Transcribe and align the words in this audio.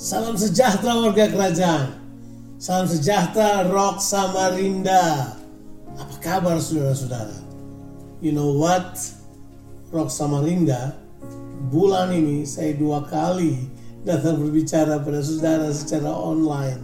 Salam 0.00 0.32
sejahtera 0.32 0.96
warga 0.96 1.28
kerajaan. 1.28 1.92
Salam 2.56 2.88
sejahtera 2.88 3.68
Rock 3.68 4.00
Samarinda. 4.00 5.36
Apa 5.92 6.16
kabar 6.24 6.56
saudara-saudara? 6.56 7.36
You 8.24 8.32
know 8.32 8.56
what? 8.56 8.96
Rock 9.92 10.08
Samarinda, 10.08 10.96
bulan 11.68 12.16
ini 12.16 12.48
saya 12.48 12.72
dua 12.80 13.04
kali 13.12 13.68
datang 14.08 14.40
berbicara 14.40 15.04
pada 15.04 15.20
saudara 15.20 15.68
secara 15.68 16.08
online. 16.08 16.80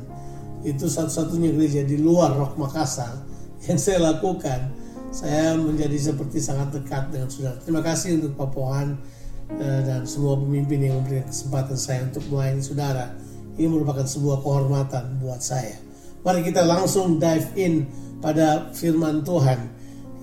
Itu 0.60 0.84
satu-satunya 0.84 1.56
gereja 1.56 1.88
di 1.88 1.96
luar 1.96 2.36
Rock 2.36 2.60
Makassar 2.60 3.16
yang 3.64 3.80
saya 3.80 4.12
lakukan. 4.12 4.76
Saya 5.08 5.56
menjadi 5.56 6.12
seperti 6.12 6.36
sangat 6.36 6.68
dekat 6.68 7.08
dengan 7.08 7.32
saudara. 7.32 7.56
Terima 7.64 7.80
kasih 7.80 8.20
untuk 8.20 8.36
Pak 8.36 8.52
Pohan 8.52 8.88
Eh, 8.92 9.15
dan 9.54 10.02
semua 10.04 10.34
pemimpin 10.34 10.82
yang 10.82 10.98
memberikan 11.02 11.30
kesempatan 11.30 11.78
saya 11.78 12.00
untuk 12.10 12.26
melayani 12.28 12.62
saudara. 12.62 13.14
Ini 13.56 13.66
merupakan 13.70 14.04
sebuah 14.04 14.42
kehormatan 14.44 15.22
buat 15.22 15.40
saya. 15.40 15.78
Mari 16.26 16.42
kita 16.42 16.66
langsung 16.66 17.22
dive 17.22 17.48
in 17.54 17.86
pada 18.18 18.74
firman 18.74 19.22
Tuhan. 19.22 19.58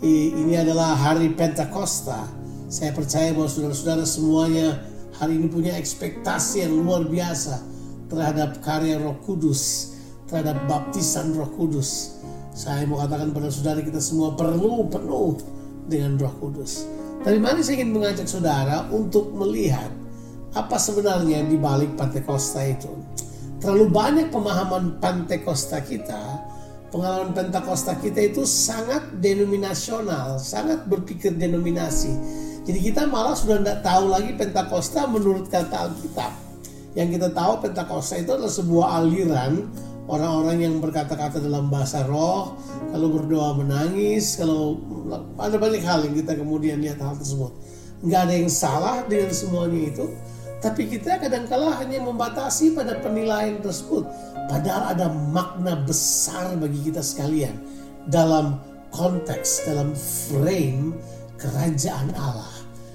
Ini 0.03 0.67
adalah 0.67 0.99
hari 0.99 1.31
Pentakosta. 1.31 2.27
Saya 2.67 2.91
percaya 2.91 3.31
bahwa 3.31 3.47
saudara-saudara 3.47 4.03
semuanya 4.03 4.83
hari 5.15 5.39
ini 5.39 5.47
punya 5.47 5.79
ekspektasi 5.79 6.67
yang 6.67 6.83
luar 6.83 7.07
biasa 7.07 7.63
terhadap 8.11 8.59
karya 8.59 8.99
Roh 8.99 9.15
Kudus, 9.23 9.95
terhadap 10.27 10.59
baptisan 10.67 11.31
Roh 11.33 11.49
Kudus. 11.55 12.19
Saya 12.53 12.85
mau 12.85 12.99
katakan 13.01 13.31
pada 13.31 13.49
saudara 13.49 13.79
kita 13.81 14.03
semua 14.03 14.35
perlu 14.35 14.85
penuh 14.91 15.39
dengan 15.87 16.19
Roh 16.19 16.35
Kudus. 16.37 16.85
Tapi 17.23 17.39
mari 17.39 17.63
saya 17.63 17.79
ingin 17.79 17.95
mengajak 17.95 18.27
saudara 18.27 18.83
untuk 18.91 19.31
melihat 19.31 19.87
apa 20.51 20.75
sebenarnya 20.75 21.47
di 21.47 21.55
balik 21.55 21.95
Pantekosta 21.95 22.67
itu. 22.67 22.91
Terlalu 23.63 23.87
banyak 23.95 24.27
pemahaman 24.27 24.99
Pantekosta 24.99 25.79
kita, 25.79 26.19
pengalaman 26.91 27.31
Pentakosta 27.31 27.95
kita 27.95 28.27
itu 28.27 28.43
sangat 28.43 29.23
denominasional, 29.23 30.35
sangat 30.35 30.83
berpikir 30.83 31.31
denominasi. 31.39 32.11
Jadi 32.67 32.79
kita 32.91 33.07
malah 33.07 33.39
sudah 33.39 33.63
tidak 33.63 33.79
tahu 33.87 34.05
lagi 34.11 34.31
Pentakosta 34.35 35.07
menurut 35.07 35.47
kata 35.47 35.89
Alkitab. 35.89 36.31
Yang 36.91 37.07
kita 37.17 37.29
tahu 37.31 37.53
Pentakosta 37.63 38.19
itu 38.19 38.35
adalah 38.35 38.51
sebuah 38.51 38.87
aliran 38.99 39.63
orang-orang 40.07 40.57
yang 40.67 40.75
berkata-kata 40.83 41.39
dalam 41.39 41.71
bahasa 41.71 42.03
roh, 42.07 42.59
kalau 42.91 43.07
berdoa 43.11 43.55
menangis, 43.55 44.35
kalau 44.35 44.79
ada 45.39 45.55
banyak 45.55 45.83
hal 45.83 46.03
yang 46.03 46.15
kita 46.19 46.35
kemudian 46.35 46.83
lihat 46.83 46.99
hal 46.99 47.15
tersebut. 47.15 47.51
Nggak 48.03 48.21
ada 48.27 48.33
yang 48.35 48.51
salah 48.51 48.95
dengan 49.07 49.31
semuanya 49.31 49.81
itu, 49.95 50.05
tapi 50.59 50.91
kita 50.91 51.19
kadang-kala 51.19 51.75
hanya 51.79 52.03
membatasi 52.03 52.75
pada 52.75 52.99
penilaian 52.99 53.63
tersebut. 53.63 54.03
Padahal 54.51 54.91
ada 54.91 55.07
makna 55.11 55.79
besar 55.87 56.51
bagi 56.59 56.91
kita 56.91 56.99
sekalian 56.99 57.55
dalam 58.11 58.59
konteks, 58.91 59.63
dalam 59.67 59.95
frame 59.95 60.95
kerajaan 61.39 62.11
Allah. 62.19 62.51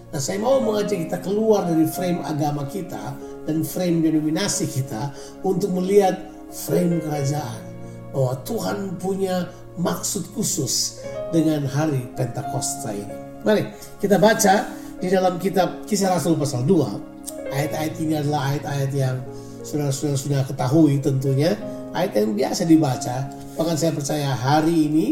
Nah 0.08 0.20
saya 0.20 0.40
mau 0.40 0.60
mengajak 0.64 1.08
kita 1.08 1.20
keluar 1.20 1.68
dari 1.68 1.84
frame 1.84 2.24
agama 2.24 2.64
kita 2.64 3.12
dan 3.44 3.60
frame 3.60 4.00
denominasi 4.00 4.64
kita 4.68 5.12
untuk 5.44 5.68
melihat 5.76 6.16
frame 6.52 7.00
kerajaan 7.04 7.62
bahwa 8.12 8.34
Tuhan 8.44 8.96
punya 8.96 9.48
maksud 9.78 10.32
khusus 10.34 11.04
dengan 11.30 11.68
hari 11.68 12.08
Pentakosta 12.16 12.90
ini. 12.92 13.16
Mari 13.44 13.68
kita 14.00 14.18
baca 14.18 14.66
di 14.98 15.06
dalam 15.06 15.38
kitab 15.38 15.86
Kisah 15.86 16.16
Rasul 16.16 16.34
pasal 16.34 16.66
2. 16.66 17.52
Ayat-ayat 17.54 17.94
ini 18.02 18.14
adalah 18.18 18.52
ayat-ayat 18.52 18.90
yang 18.92 19.16
saudara-saudara 19.62 20.18
sudah 20.18 20.42
ketahui 20.44 20.98
tentunya. 20.98 21.54
Ayat 21.94 22.18
yang 22.18 22.36
biasa 22.36 22.68
dibaca. 22.68 23.16
Bahkan 23.56 23.76
saya 23.78 23.92
percaya 23.94 24.30
hari 24.34 24.90
ini 24.90 25.06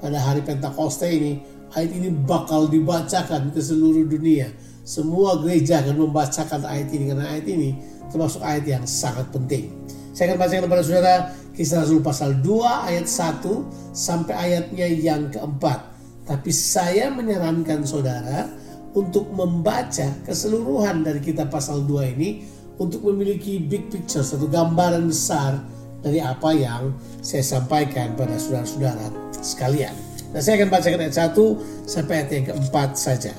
pada 0.00 0.18
hari 0.18 0.42
Pentakosta 0.42 1.06
ini 1.06 1.38
ayat 1.72 1.90
ini 1.92 2.08
bakal 2.12 2.68
dibacakan 2.68 3.50
ke 3.50 3.60
seluruh 3.60 4.04
dunia. 4.06 4.52
Semua 4.82 5.38
gereja 5.38 5.78
akan 5.82 6.10
membacakan 6.10 6.66
ayat 6.66 6.88
ini 6.90 7.04
karena 7.10 7.26
ayat 7.30 7.46
ini 7.46 7.70
termasuk 8.10 8.42
ayat 8.42 8.64
yang 8.66 8.84
sangat 8.84 9.30
penting. 9.30 9.70
Saya 10.12 10.32
akan 10.32 10.38
bacakan 10.44 10.64
kepada 10.68 10.82
saudara 10.84 11.14
Kisah 11.52 11.84
Rasul 11.84 12.00
pasal 12.00 12.40
2 12.40 12.88
ayat 12.88 13.06
1 13.08 13.96
sampai 13.96 14.34
ayatnya 14.36 14.88
yang 14.88 15.28
keempat. 15.32 15.88
Tapi 16.28 16.52
saya 16.52 17.12
menyarankan 17.12 17.84
saudara 17.84 18.48
untuk 18.92 19.32
membaca 19.32 20.08
keseluruhan 20.24 21.04
dari 21.04 21.20
kitab 21.20 21.48
pasal 21.48 21.84
2 21.84 22.12
ini 22.16 22.44
untuk 22.76 23.04
memiliki 23.08 23.60
big 23.60 23.88
picture, 23.92 24.24
satu 24.24 24.48
gambaran 24.48 25.08
besar 25.08 25.60
dari 26.00 26.20
apa 26.20 26.50
yang 26.56 26.92
saya 27.24 27.44
sampaikan 27.44 28.12
pada 28.16 28.36
saudara-saudara 28.36 29.12
sekalian. 29.40 29.92
Nah 30.32 30.40
saya 30.40 30.60
akan 30.60 30.68
bacakan 30.72 31.04
ayat 31.08 31.16
1 31.32 31.88
sampai 31.88 32.12
ayat 32.20 32.30
yang 32.32 32.44
keempat 32.52 32.90
saja. 32.96 33.32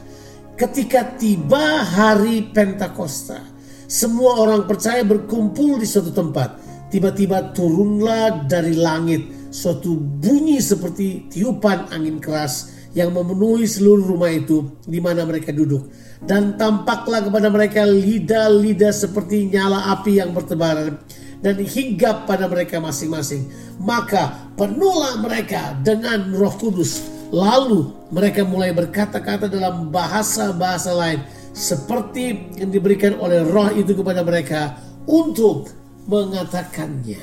Ketika 0.54 1.18
tiba 1.18 1.82
hari 1.82 2.46
Pentakosta, 2.54 3.53
semua 3.94 4.42
orang 4.42 4.66
percaya 4.66 5.06
berkumpul 5.06 5.78
di 5.78 5.86
suatu 5.86 6.10
tempat 6.10 6.58
tiba-tiba 6.90 7.54
turunlah 7.54 8.50
dari 8.50 8.74
langit 8.74 9.54
suatu 9.54 9.94
bunyi 9.94 10.58
seperti 10.58 11.30
tiupan 11.30 11.94
angin 11.94 12.18
keras 12.18 12.74
yang 12.98 13.14
memenuhi 13.14 13.70
seluruh 13.70 14.02
rumah 14.02 14.34
itu 14.34 14.82
di 14.90 14.98
mana 14.98 15.26
mereka 15.30 15.54
duduk. 15.54 15.94
Dan 16.26 16.58
tampaklah 16.58 17.22
kepada 17.22 17.54
mereka 17.54 17.86
lidah-lidah 17.86 18.90
seperti 18.90 19.54
nyala 19.54 19.94
api 19.94 20.18
yang 20.18 20.34
bertebaran 20.34 20.98
dan 21.46 21.58
hinggap 21.62 22.26
pada 22.26 22.50
mereka 22.50 22.82
masing-masing. 22.82 23.46
Maka 23.78 24.54
penuhlah 24.58 25.22
mereka 25.22 25.78
dengan 25.86 26.34
roh 26.34 26.54
kudus. 26.58 27.02
Lalu 27.34 27.94
mereka 28.14 28.46
mulai 28.46 28.74
berkata-kata 28.74 29.50
dalam 29.50 29.90
bahasa-bahasa 29.90 30.94
lain 30.94 31.22
seperti 31.54 32.58
yang 32.58 32.74
diberikan 32.74 33.16
oleh 33.22 33.46
roh 33.46 33.70
itu 33.72 33.94
kepada 33.94 34.26
mereka 34.26 34.82
untuk 35.06 35.70
mengatakannya. 36.10 37.22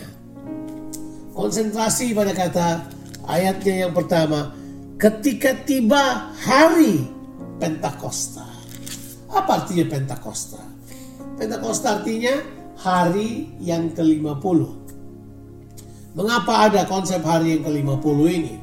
Konsentrasi 1.34 2.14
pada 2.14 2.32
kata 2.32 2.68
ayatnya 3.26 3.86
yang 3.86 3.92
pertama, 3.92 4.54
ketika 4.96 5.52
tiba 5.66 6.32
hari 6.38 7.04
Pentakosta. 7.60 8.46
Apa 9.28 9.62
artinya 9.62 9.84
Pentakosta? 9.84 10.62
Pentakosta 11.36 12.00
artinya 12.00 12.40
hari 12.80 13.52
yang 13.60 13.92
ke-50. 13.92 14.80
Mengapa 16.16 16.66
ada 16.66 16.88
konsep 16.88 17.20
hari 17.22 17.58
yang 17.58 17.62
ke-50 17.68 18.18
ini? 18.26 18.54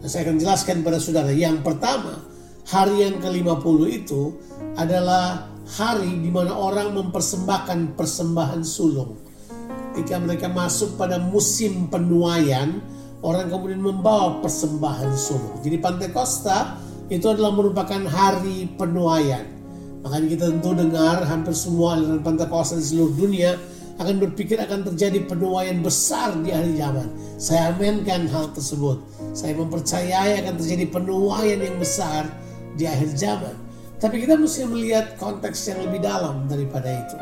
Nah, 0.00 0.08
saya 0.08 0.30
akan 0.30 0.36
jelaskan 0.40 0.76
pada 0.80 0.96
saudara. 1.02 1.34
Yang 1.34 1.60
pertama, 1.66 2.22
hari 2.70 3.04
yang 3.04 3.20
ke-50 3.20 3.78
itu 3.92 4.22
adalah 4.74 5.46
hari 5.78 6.20
di 6.20 6.28
mana 6.28 6.52
orang 6.52 6.92
mempersembahkan 6.92 7.96
persembahan 7.96 8.62
sulung 8.62 9.24
ketika 9.94 10.18
mereka 10.18 10.46
masuk 10.50 10.98
pada 10.98 11.22
musim 11.22 11.86
penuaian, 11.86 12.82
orang 13.22 13.46
kemudian 13.46 13.78
membawa 13.78 14.42
persembahan 14.42 15.14
sulung. 15.14 15.62
Jadi 15.62 15.78
Pantekosta 15.78 16.76
itu 17.06 17.30
adalah 17.30 17.54
merupakan 17.54 18.02
hari 18.10 18.66
penuaian. 18.74 19.46
Makanya 20.02 20.26
kita 20.28 20.44
tentu 20.50 20.70
dengar 20.76 21.22
hampir 21.24 21.54
semua 21.54 21.96
aliran 21.96 22.20
Pantekosta 22.20 22.76
di 22.76 22.84
seluruh 22.84 23.14
dunia 23.14 23.54
akan 23.94 24.18
berpikir 24.18 24.58
akan 24.58 24.82
terjadi 24.90 25.22
penuaian 25.30 25.78
besar 25.78 26.34
di 26.42 26.50
akhir 26.50 26.74
zaman. 26.74 27.08
Saya 27.38 27.70
aminkan 27.70 28.26
hal 28.26 28.50
tersebut. 28.50 28.98
Saya 29.30 29.54
mempercayai 29.54 30.42
akan 30.42 30.58
terjadi 30.58 30.90
penuaian 30.90 31.62
yang 31.62 31.78
besar 31.78 32.26
di 32.74 32.90
akhir 32.90 33.14
zaman. 33.14 33.63
Tapi 33.98 34.26
kita 34.26 34.36
mesti 34.36 34.66
melihat 34.68 35.14
konteks 35.16 35.70
yang 35.70 35.84
lebih 35.86 36.04
dalam 36.04 36.44
daripada 36.50 36.90
itu. 36.90 37.16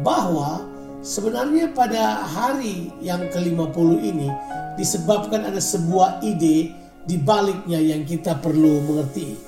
Bahwa 0.00 0.62
Sebenarnya 0.98 1.70
pada 1.70 2.26
hari 2.26 2.90
yang 2.98 3.30
ke-50 3.30 3.88
ini 4.02 4.26
disebabkan 4.74 5.46
ada 5.46 5.62
sebuah 5.62 6.18
ide 6.26 6.74
di 7.06 7.16
baliknya 7.16 7.78
yang 7.78 8.02
kita 8.02 8.34
perlu 8.42 8.82
mengerti. 8.82 9.38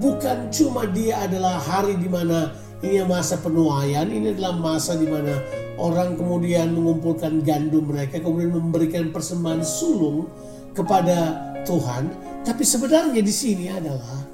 Bukan 0.00 0.48
cuma 0.48 0.88
dia 0.88 1.28
adalah 1.28 1.60
hari 1.60 2.00
di 2.00 2.08
mana 2.08 2.56
ini 2.80 3.04
masa 3.04 3.36
penuaian, 3.36 4.08
ini 4.08 4.32
adalah 4.32 4.56
masa 4.56 4.96
di 4.96 5.04
mana 5.04 5.38
orang 5.76 6.16
kemudian 6.16 6.72
mengumpulkan 6.72 7.44
gandum 7.44 7.84
mereka, 7.84 8.18
kemudian 8.24 8.56
memberikan 8.56 9.12
persembahan 9.12 9.60
sulung 9.60 10.24
kepada 10.72 11.36
Tuhan. 11.68 12.08
Tapi 12.48 12.64
sebenarnya 12.64 13.20
di 13.20 13.30
sini 13.30 13.68
adalah 13.68 14.24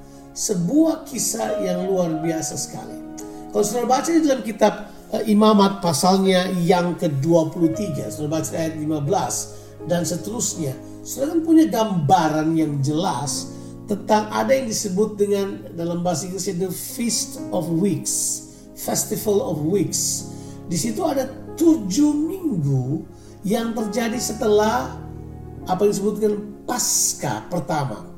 sebuah 0.41 1.05
kisah 1.05 1.61
yang 1.61 1.85
luar 1.85 2.25
biasa 2.25 2.57
sekali. 2.57 2.97
Kalau 3.53 3.65
saudara 3.67 4.01
baca 4.01 4.09
di 4.09 4.25
dalam 4.25 4.41
kitab 4.41 4.89
Eh, 5.11 5.35
imamat 5.35 5.83
pasalnya 5.83 6.47
yang 6.63 6.95
ke-23, 6.95 8.15
sudah 8.15 8.31
baca 8.31 8.47
ayat 8.55 8.79
15 8.79 9.59
dan 9.91 10.07
seterusnya. 10.07 10.71
Saudara 11.03 11.35
kan 11.35 11.41
punya 11.43 11.67
gambaran 11.67 12.55
yang 12.55 12.79
jelas 12.79 13.51
tentang 13.91 14.31
ada 14.31 14.55
yang 14.55 14.71
disebut 14.71 15.19
dengan 15.19 15.67
dalam 15.75 16.07
bahasa 16.07 16.31
Inggris 16.31 16.47
the 16.55 16.71
Feast 16.71 17.43
of 17.51 17.67
Weeks, 17.75 18.47
Festival 18.79 19.43
of 19.43 19.59
Weeks. 19.67 20.31
Di 20.71 20.79
situ 20.79 21.03
ada 21.03 21.27
tujuh 21.59 22.15
minggu 22.15 23.03
yang 23.43 23.75
terjadi 23.75 24.15
setelah 24.15 24.95
apa 25.67 25.81
yang 25.83 25.91
disebut 25.91 26.15
dengan 26.23 26.39
pasca 26.71 27.51
pertama. 27.51 28.10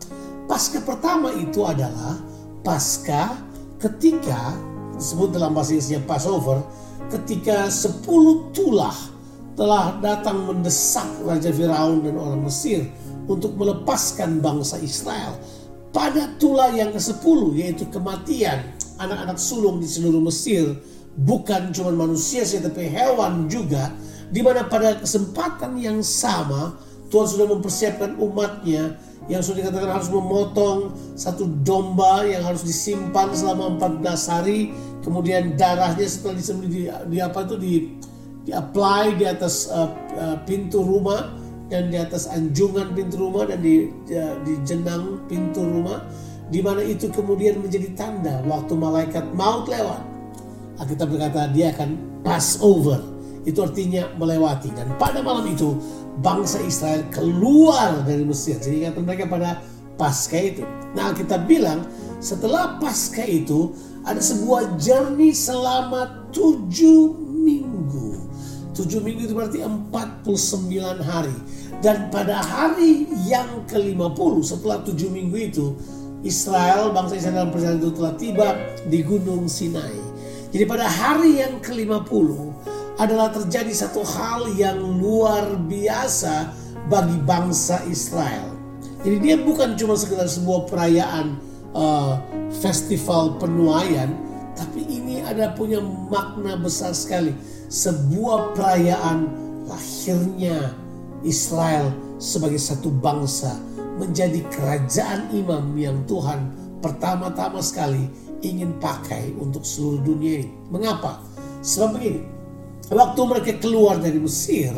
Pasca 0.52 0.84
pertama 0.84 1.32
itu 1.32 1.64
adalah 1.64 2.20
pasca 2.60 3.40
ketika 3.80 4.52
disebut 5.00 5.32
dalam 5.32 5.56
bahasa 5.56 5.72
Inggrisnya 5.72 6.04
Passover 6.04 6.60
ketika 7.08 7.72
sepuluh 7.72 8.52
tulah 8.52 8.92
telah 9.56 9.96
datang 10.04 10.44
mendesak 10.44 11.08
Raja 11.24 11.48
Firaun 11.56 12.04
dan 12.04 12.20
orang 12.20 12.44
Mesir 12.44 12.84
untuk 13.32 13.56
melepaskan 13.56 14.44
bangsa 14.44 14.76
Israel. 14.84 15.40
Pada 15.88 16.36
tulah 16.36 16.68
yang 16.68 16.92
ke-10 16.92 17.40
yaitu 17.56 17.88
kematian 17.88 18.76
anak-anak 19.00 19.40
sulung 19.40 19.80
di 19.80 19.88
seluruh 19.88 20.20
Mesir 20.20 20.76
bukan 21.16 21.72
cuma 21.72 21.96
manusia 21.96 22.44
saja 22.44 22.68
tapi 22.68 22.92
hewan 22.92 23.48
juga 23.48 23.88
di 24.28 24.44
mana 24.44 24.68
pada 24.68 25.00
kesempatan 25.00 25.80
yang 25.80 26.04
sama 26.04 26.76
Tuhan 27.08 27.40
sudah 27.40 27.48
mempersiapkan 27.48 28.20
umatnya 28.20 29.00
yang 29.30 29.42
sudah 29.42 29.62
dikatakan 29.62 29.90
harus 29.98 30.10
memotong 30.10 30.78
satu 31.14 31.46
domba 31.62 32.26
yang 32.26 32.42
harus 32.42 32.66
disimpan 32.66 33.30
selama 33.30 33.78
14 33.78 34.32
hari. 34.32 34.74
Kemudian 35.02 35.58
darahnya 35.58 36.06
setelah 36.06 36.38
disembeli 36.38 36.68
di, 36.70 36.82
di 36.86 37.18
apa 37.18 37.46
itu 37.46 37.56
di 37.58 37.74
di 38.42 38.50
apply 38.50 39.18
di 39.18 39.26
atas 39.26 39.70
uh, 39.70 39.90
uh, 40.18 40.36
pintu 40.42 40.82
rumah 40.82 41.30
dan 41.70 41.94
di 41.94 41.98
atas 41.98 42.26
anjungan 42.26 42.90
pintu 42.90 43.22
rumah 43.22 43.46
dan 43.46 43.62
di 43.62 43.86
uh, 44.10 44.34
di 44.42 44.58
jenang 44.66 45.22
pintu 45.30 45.62
rumah 45.62 46.02
di 46.52 46.60
mana 46.60 46.82
itu 46.84 47.08
kemudian 47.08 47.62
menjadi 47.62 47.94
tanda 47.96 48.42
waktu 48.44 48.74
malaikat 48.76 49.24
maut 49.32 49.70
lewat. 49.70 50.02
Kita 50.82 51.06
berkata 51.06 51.46
dia 51.54 51.70
akan 51.70 52.20
pass 52.26 52.58
over. 52.58 52.98
Itu 53.42 53.62
artinya 53.62 54.10
melewati. 54.18 54.70
Dan 54.74 54.98
pada 54.98 55.22
malam 55.22 55.46
itu 55.46 55.78
bangsa 56.20 56.60
Israel 56.66 57.08
keluar 57.08 58.04
dari 58.04 58.26
Mesir 58.26 58.60
jadi 58.60 58.92
kata 58.92 59.00
mereka 59.00 59.24
pada 59.30 59.64
pasca 59.96 60.36
itu 60.36 60.66
nah 60.92 61.16
kita 61.16 61.40
bilang 61.48 61.88
setelah 62.22 62.76
pasca 62.78 63.24
itu 63.24 63.72
ada 64.02 64.18
sebuah 64.18 64.78
journey 64.82 65.30
selama 65.30 66.26
tujuh 66.34 67.14
minggu. 67.42 68.18
Tujuh 68.72 69.04
minggu 69.04 69.30
itu 69.30 69.34
berarti 69.36 69.58
49 69.62 71.02
hari. 71.02 71.36
Dan 71.82 72.10
pada 72.14 72.38
hari 72.38 73.10
yang 73.26 73.66
ke-50 73.66 74.34
setelah 74.46 74.78
tujuh 74.86 75.10
minggu 75.10 75.36
itu, 75.50 75.66
Israel, 76.22 76.94
bangsa 76.94 77.18
Israel 77.18 77.42
dalam 77.42 77.50
perjalanan 77.50 77.82
itu 77.82 77.92
telah 77.98 78.14
tiba 78.14 78.48
di 78.86 79.02
Gunung 79.02 79.50
Sinai. 79.50 79.98
Jadi 80.54 80.64
pada 80.68 80.86
hari 80.86 81.42
yang 81.42 81.58
ke-50 81.58 82.28
adalah 83.00 83.32
terjadi 83.32 83.72
satu 83.72 84.04
hal 84.04 84.52
yang 84.56 84.76
luar 85.00 85.56
biasa 85.68 86.52
bagi 86.92 87.16
bangsa 87.24 87.80
Israel. 87.88 88.52
Jadi 89.02 89.16
dia 89.18 89.36
bukan 89.40 89.74
cuma 89.74 89.98
sekedar 89.98 90.28
sebuah 90.30 90.70
perayaan 90.70 91.40
uh, 91.74 92.20
festival 92.62 93.40
penuaian, 93.40 94.14
tapi 94.54 94.86
ini 94.86 95.24
ada 95.24 95.50
punya 95.56 95.82
makna 95.82 96.54
besar 96.60 96.94
sekali. 96.94 97.34
Sebuah 97.72 98.54
perayaan 98.54 99.18
lahirnya 99.66 100.76
Israel 101.24 101.90
sebagai 102.20 102.60
satu 102.60 102.92
bangsa 102.92 103.56
menjadi 103.98 104.44
kerajaan 104.52 105.32
imam 105.34 105.74
yang 105.74 106.04
Tuhan 106.06 106.52
pertama-tama 106.84 107.62
sekali 107.62 108.06
ingin 108.42 108.74
pakai 108.82 109.34
untuk 109.38 109.62
seluruh 109.62 110.02
dunia 110.02 110.46
ini. 110.46 110.50
Mengapa? 110.70 111.22
Sebab 111.62 111.98
begini, 111.98 112.20
waktu 112.92 113.20
mereka 113.24 113.52
keluar 113.56 113.96
dari 113.96 114.20
Mesir, 114.20 114.72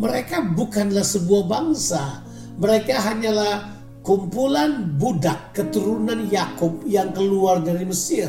mereka 0.00 0.40
bukanlah 0.40 1.04
sebuah 1.04 1.44
bangsa. 1.48 2.24
Mereka 2.56 2.96
hanyalah 2.96 3.76
kumpulan 4.02 4.98
budak 4.98 5.54
keturunan 5.54 6.26
Yakub 6.32 6.82
yang 6.88 7.12
keluar 7.12 7.60
dari 7.60 7.84
Mesir. 7.84 8.28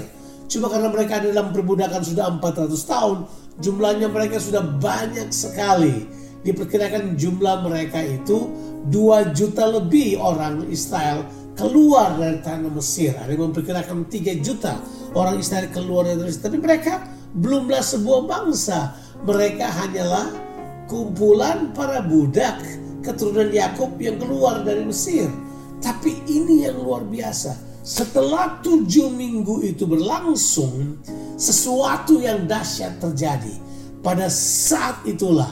Cuma 0.52 0.70
karena 0.70 0.92
mereka 0.92 1.24
dalam 1.24 1.50
perbudakan 1.50 2.02
sudah 2.04 2.30
400 2.38 2.78
tahun, 2.86 3.18
jumlahnya 3.64 4.08
mereka 4.12 4.38
sudah 4.38 4.62
banyak 4.62 5.32
sekali. 5.34 6.06
Diperkirakan 6.44 7.16
jumlah 7.16 7.64
mereka 7.64 8.04
itu 8.04 8.52
2 8.92 9.32
juta 9.32 9.64
lebih 9.72 10.20
orang 10.20 10.68
Israel 10.68 11.24
keluar 11.56 12.20
dari 12.20 12.44
tanah 12.44 12.70
Mesir. 12.70 13.16
Ada 13.16 13.32
yang 13.32 13.50
memperkirakan 13.50 14.12
3 14.12 14.44
juta 14.44 14.78
orang 15.16 15.40
Israel 15.40 15.72
keluar 15.72 16.04
dari 16.04 16.20
Mesir. 16.20 16.44
Tapi 16.44 16.60
mereka 16.60 17.00
belumlah 17.34 17.82
sebuah 17.82 18.28
bangsa. 18.28 18.94
Mereka 19.24 19.64
hanyalah 19.64 20.28
kumpulan 20.92 21.72
para 21.72 22.04
budak 22.04 22.60
keturunan 23.04 23.52
Yakub 23.52 23.96
yang 24.00 24.20
keluar 24.20 24.64
dari 24.68 24.84
Mesir. 24.84 25.32
Tapi 25.80 26.24
ini 26.28 26.68
yang 26.68 26.80
luar 26.80 27.08
biasa. 27.08 27.56
Setelah 27.84 28.64
tujuh 28.64 29.12
minggu 29.12 29.60
itu 29.64 29.84
berlangsung, 29.84 31.04
sesuatu 31.36 32.24
yang 32.24 32.48
dahsyat 32.48 33.00
terjadi. 33.04 33.52
Pada 34.00 34.32
saat 34.32 35.04
itulah 35.04 35.52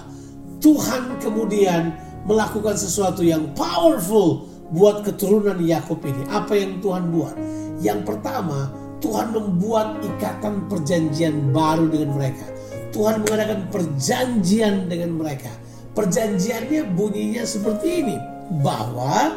Tuhan 0.64 1.20
kemudian 1.20 1.92
melakukan 2.28 2.76
sesuatu 2.76 3.24
yang 3.24 3.52
powerful 3.56 4.48
buat 4.72 5.04
keturunan 5.04 5.60
Yakub 5.60 6.00
ini. 6.08 6.24
Apa 6.32 6.56
yang 6.56 6.80
Tuhan 6.80 7.12
buat? 7.12 7.36
Yang 7.84 8.08
pertama, 8.08 8.72
Tuhan 9.04 9.36
membuat 9.36 10.00
ikatan 10.00 10.70
perjanjian 10.72 11.52
baru 11.52 11.90
dengan 11.92 12.16
mereka. 12.16 12.46
Tuhan 12.92 13.24
mengadakan 13.24 13.72
perjanjian 13.72 14.92
dengan 14.92 15.16
mereka. 15.16 15.52
Perjanjiannya 15.92 16.96
bunyinya 16.96 17.44
seperti 17.44 18.06
ini, 18.06 18.16
bahwa 18.64 19.36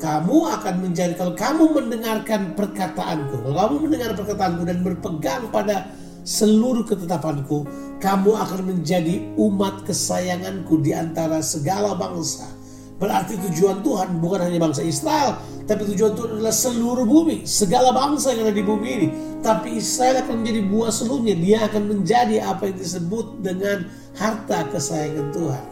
kamu 0.00 0.38
akan 0.60 0.74
menjadi 0.80 1.12
kalau 1.12 1.36
kamu 1.36 1.64
mendengarkan 1.76 2.56
perkataanku, 2.56 3.44
kalau 3.44 3.56
kamu 3.56 3.74
mendengar 3.84 4.16
perkataanku 4.16 4.62
dan 4.64 4.78
berpegang 4.80 5.42
pada 5.52 5.92
seluruh 6.24 6.84
ketetapanku, 6.88 7.68
kamu 8.00 8.32
akan 8.32 8.60
menjadi 8.64 9.20
umat 9.36 9.84
kesayanganku 9.84 10.80
di 10.80 10.96
antara 10.96 11.44
segala 11.44 11.92
bangsa. 11.96 12.59
Berarti 13.00 13.40
tujuan 13.48 13.80
Tuhan 13.80 14.20
bukan 14.20 14.44
hanya 14.44 14.60
bangsa 14.60 14.84
Israel, 14.84 15.40
tapi 15.64 15.88
tujuan 15.88 16.12
Tuhan 16.12 16.36
adalah 16.36 16.52
seluruh 16.52 17.08
bumi, 17.08 17.48
segala 17.48 17.96
bangsa 17.96 18.36
yang 18.36 18.44
ada 18.44 18.52
di 18.52 18.60
bumi 18.60 18.88
ini. 18.92 19.08
Tapi 19.40 19.80
Israel 19.80 20.20
akan 20.20 20.44
menjadi 20.44 20.60
buah 20.68 20.92
seluruhnya, 20.92 21.32
dia 21.40 21.64
akan 21.64 21.82
menjadi 21.88 22.44
apa 22.44 22.68
yang 22.68 22.76
disebut 22.76 23.40
dengan 23.40 23.88
harta 24.20 24.68
kesayangan 24.68 25.32
Tuhan. 25.32 25.64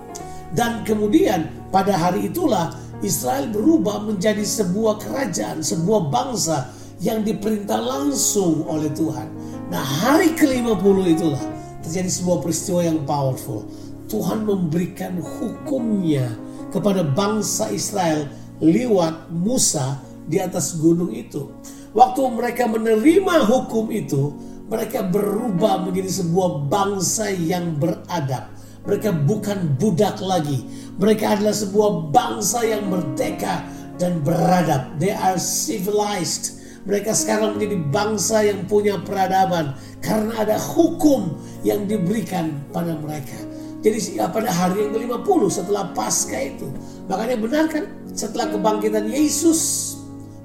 Dan 0.57 0.73
kemudian 0.88 1.52
pada 1.69 1.93
hari 1.93 2.33
itulah 2.33 2.73
Israel 3.05 3.52
berubah 3.52 4.09
menjadi 4.09 4.41
sebuah 4.41 4.97
kerajaan, 5.05 5.61
sebuah 5.61 6.09
bangsa 6.09 6.73
yang 7.05 7.23
diperintah 7.23 7.76
langsung 7.76 8.64
oleh 8.64 8.88
Tuhan. 8.97 9.29
Nah 9.69 9.85
hari 9.85 10.33
ke-50 10.33 10.97
itulah 11.12 11.45
terjadi 11.85 12.09
sebuah 12.09 12.41
peristiwa 12.41 12.81
yang 12.88 13.05
powerful. 13.05 13.69
Tuhan 14.09 14.49
memberikan 14.49 15.21
hukumnya 15.21 16.33
kepada 16.69 17.05
bangsa 17.05 17.73
Israel 17.73 18.29
lewat 18.61 19.31
Musa 19.33 20.03
di 20.29 20.37
atas 20.43 20.77
gunung 20.77 21.15
itu. 21.15 21.49
Waktu 21.97 22.21
mereka 22.31 22.69
menerima 22.69 23.49
hukum 23.49 23.89
itu, 23.89 24.37
mereka 24.69 25.01
berubah 25.01 25.89
menjadi 25.89 26.21
sebuah 26.21 26.69
bangsa 26.69 27.33
yang 27.33 27.81
beradab. 27.81 28.53
Mereka 28.85 29.25
bukan 29.25 29.77
budak 29.77 30.21
lagi, 30.21 30.65
mereka 30.97 31.37
adalah 31.37 31.57
sebuah 31.57 32.13
bangsa 32.13 32.65
yang 32.65 32.89
merdeka 32.89 33.65
dan 34.01 34.21
beradab. 34.25 34.97
They 35.01 35.13
are 35.13 35.37
civilized. 35.37 36.57
Mereka 36.89 37.13
sekarang 37.13 37.61
menjadi 37.61 37.77
bangsa 37.93 38.49
yang 38.49 38.65
punya 38.65 38.97
peradaban 39.05 39.77
karena 40.01 40.41
ada 40.41 40.57
hukum 40.57 41.37
yang 41.61 41.85
diberikan 41.85 42.65
pada 42.73 42.97
mereka. 42.97 43.48
Jadi 43.78 44.18
pada 44.18 44.50
hari 44.50 44.87
yang 44.87 44.90
ke-50 44.90 45.40
setelah 45.62 45.94
pasca 45.94 46.35
itu. 46.35 46.66
Makanya 47.06 47.37
benar 47.38 47.64
kan 47.70 47.87
setelah 48.11 48.50
kebangkitan 48.50 49.06
Yesus 49.06 49.94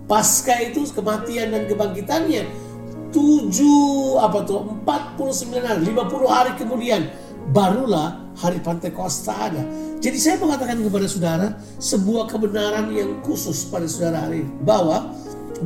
pasca 0.05 0.53
itu 0.61 0.85
kematian 0.93 1.49
dan 1.49 1.65
kebangkitannya 1.65 2.45
tujuh 3.13 4.17
apa 4.21 4.41
tuh 4.45 4.65
49 4.85 5.61
hari 5.61 5.81
50 5.85 6.29
hari 6.29 6.51
kemudian 6.57 7.01
barulah 7.53 8.21
hari 8.37 8.61
Pantekosta 8.61 9.33
ada. 9.49 9.63
Jadi 10.01 10.17
saya 10.17 10.37
mengatakan 10.41 10.81
kepada 10.81 11.05
saudara 11.05 11.47
sebuah 11.77 12.29
kebenaran 12.29 12.89
yang 12.93 13.21
khusus 13.21 13.65
pada 13.69 13.85
saudara 13.85 14.29
hari 14.29 14.45
ini 14.45 14.51
bahwa 14.65 15.13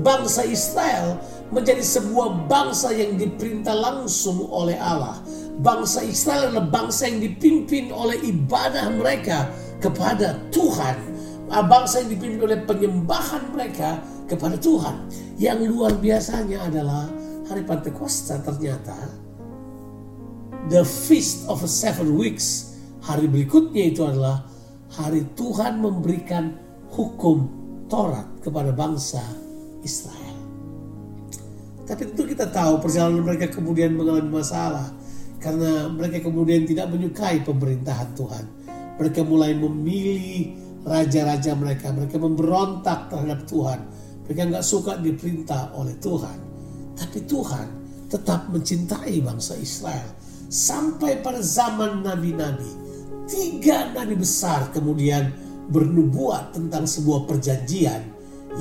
bangsa 0.04 0.44
Israel 0.46 1.18
menjadi 1.50 1.80
sebuah 1.80 2.48
bangsa 2.52 2.92
yang 2.92 3.16
diperintah 3.16 3.74
langsung 3.74 4.46
oleh 4.52 4.76
Allah. 4.76 5.18
Bangsa 5.58 6.06
Israel 6.06 6.54
adalah 6.54 6.70
bangsa 6.70 7.10
yang 7.10 7.18
dipimpin 7.18 7.90
oleh 7.90 8.22
ibadah 8.30 8.94
mereka 8.94 9.50
kepada 9.82 10.38
Tuhan. 10.54 10.98
Ah, 11.50 11.66
bangsa 11.66 12.06
yang 12.06 12.14
dipimpin 12.14 12.46
oleh 12.46 12.60
penyembahan 12.62 13.50
mereka 13.56 13.98
kepada 14.30 14.60
Tuhan. 14.60 15.10
Yang 15.42 15.60
luar 15.74 15.98
biasanya 15.98 16.70
adalah 16.70 17.10
hari 17.48 17.64
Pantekosta 17.66 18.38
ternyata 18.44 18.94
the 20.70 20.84
feast 20.84 21.48
of 21.48 21.64
seven 21.66 22.20
weeks. 22.20 22.76
Hari 23.08 23.26
berikutnya 23.32 23.88
itu 23.88 24.04
adalah 24.04 24.44
hari 24.92 25.24
Tuhan 25.34 25.80
memberikan 25.80 26.52
hukum 26.92 27.48
Taurat 27.88 28.28
kepada 28.44 28.76
bangsa 28.76 29.24
Israel. 29.80 30.36
Tapi 31.88 32.04
tentu 32.04 32.28
kita 32.28 32.52
tahu 32.52 32.84
perjalanan 32.84 33.24
mereka 33.24 33.48
kemudian 33.48 33.96
mengalami 33.96 34.28
masalah 34.28 34.92
karena 35.38 35.86
mereka 35.90 36.26
kemudian 36.26 36.66
tidak 36.66 36.90
menyukai 36.90 37.46
pemerintahan 37.46 38.10
Tuhan. 38.18 38.46
Mereka 38.98 39.22
mulai 39.22 39.54
memilih 39.54 40.58
raja-raja 40.82 41.54
mereka. 41.54 41.94
Mereka 41.94 42.18
memberontak 42.18 43.14
terhadap 43.14 43.46
Tuhan. 43.46 43.80
Mereka 44.26 44.42
nggak 44.50 44.66
suka 44.66 44.98
diperintah 44.98 45.78
oleh 45.78 45.94
Tuhan. 46.02 46.38
Tapi 46.98 47.20
Tuhan 47.30 47.68
tetap 48.10 48.50
mencintai 48.50 49.22
bangsa 49.22 49.54
Israel. 49.62 50.10
Sampai 50.50 51.22
pada 51.22 51.44
zaman 51.44 52.02
nabi-nabi. 52.02 52.90
Tiga 53.28 53.92
nabi 53.92 54.16
besar 54.16 54.72
kemudian 54.72 55.30
bernubuat 55.68 56.56
tentang 56.56 56.88
sebuah 56.88 57.28
perjanjian 57.28 58.00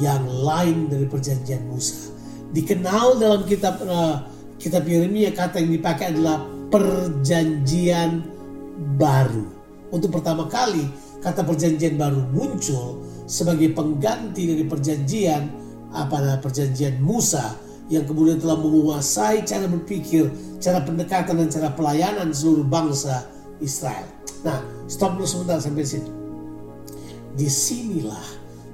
yang 0.03 0.27
lain 0.27 0.91
dari 0.91 1.07
perjanjian 1.07 1.65
Musa. 1.71 2.13
Dikenal 2.51 3.23
dalam 3.23 3.47
kitab 3.47 3.79
uh, 3.87 4.27
kitab 4.59 4.85
Yeremia 4.85 5.31
kata 5.33 5.63
yang 5.63 5.71
dipakai 5.71 6.13
adalah 6.13 6.56
perjanjian 6.71 8.25
baru. 8.99 9.47
Untuk 9.95 10.11
pertama 10.11 10.51
kali 10.51 10.87
kata 11.23 11.47
perjanjian 11.47 11.95
baru 11.95 12.27
muncul 12.35 13.07
sebagai 13.27 13.75
pengganti 13.75 14.51
dari 14.51 14.65
perjanjian 14.67 15.43
apa 15.95 16.39
perjanjian 16.43 16.99
Musa 17.03 17.55
yang 17.87 18.03
kemudian 18.03 18.43
telah 18.43 18.59
menguasai 18.59 19.47
cara 19.47 19.71
berpikir, 19.71 20.27
cara 20.59 20.83
pendekatan 20.83 21.39
dan 21.39 21.49
cara 21.49 21.69
pelayanan 21.71 22.35
seluruh 22.35 22.67
bangsa 22.67 23.31
Israel. 23.63 24.11
Nah, 24.43 24.59
stop 24.91 25.15
dulu 25.15 25.27
sebentar 25.27 25.63
sampai 25.63 25.87
sini. 25.87 26.11
Di 27.39 27.47
sinilah 27.47 28.27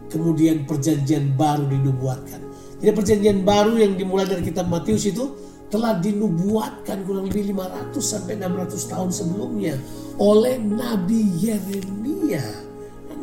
kemudian 0.08 0.64
perjanjian 0.64 1.36
baru 1.36 1.68
dinubuatkan. 1.68 2.40
Jadi 2.80 2.92
perjanjian 2.92 3.44
baru 3.44 3.78
yang 3.78 3.94
dimulai 4.00 4.26
dari 4.26 4.42
kitab 4.42 4.66
Matius 4.72 5.06
itu 5.06 5.28
telah 5.72 5.96
dinubuatkan 5.96 7.00
kurang 7.08 7.32
lebih 7.32 7.56
500 7.56 7.96
sampai 7.96 8.36
600 8.36 8.92
tahun 8.92 9.08
sebelumnya 9.08 9.74
oleh 10.20 10.60
Nabi 10.60 11.32
Yeremia. 11.40 12.44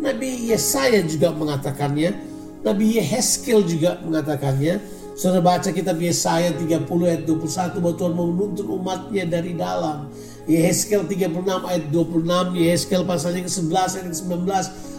Nabi 0.02 0.50
Yesaya 0.50 1.06
juga 1.06 1.30
mengatakannya, 1.30 2.10
Nabi 2.66 2.98
Yehezkel 2.98 3.62
juga 3.70 4.02
mengatakannya. 4.02 4.82
Saudara 5.14 5.44
baca 5.44 5.70
kitab 5.76 6.00
Yesaya 6.00 6.56
30 6.56 6.88
ayat 7.04 7.28
21 7.28 7.84
bahwa 7.84 7.96
Tuhan 8.00 8.14
menuntun 8.16 8.68
umatnya 8.72 9.28
dari 9.28 9.52
dalam. 9.54 10.08
Yehezkel 10.48 11.06
36 11.06 11.68
ayat 11.68 11.84
26, 11.92 12.56
Yehezkel 12.56 13.04
pasalnya 13.04 13.44
ke-11 13.46 13.90
ayat 14.00 14.08
ke-19. 14.10 14.48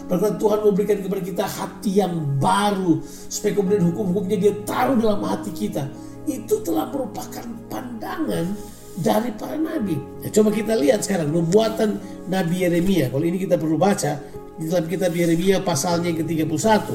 Bahkan 0.07 0.31
Tuhan 0.37 0.59
memberikan 0.61 0.97
kepada 1.01 1.21
kita 1.25 1.45
hati 1.49 1.91
yang 2.05 2.13
baru. 2.37 3.01
Supaya 3.03 3.57
kemudian 3.57 3.83
hukum-hukumnya 3.91 4.37
dia 4.37 4.53
taruh 4.61 4.95
dalam 4.95 5.25
hati 5.25 5.49
kita 5.49 5.89
itu 6.29 6.61
telah 6.61 6.89
merupakan 6.89 7.45
pandangan 7.71 8.53
dari 8.99 9.31
para 9.33 9.57
nabi. 9.57 9.97
Ya, 10.21 10.29
coba 10.29 10.53
kita 10.53 10.75
lihat 10.77 11.01
sekarang 11.07 11.31
nubuatan 11.31 11.97
Nabi 12.27 12.67
Yeremia. 12.67 13.09
Kalau 13.09 13.25
ini 13.25 13.41
kita 13.41 13.55
perlu 13.57 13.79
baca 13.79 14.19
di 14.59 14.67
dalam 14.67 14.85
kitab 14.85 15.15
Yeremia 15.15 15.63
pasalnya 15.63 16.11
yang 16.13 16.21
ke-31. 16.21 16.93